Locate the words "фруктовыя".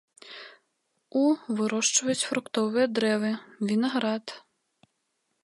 2.31-2.85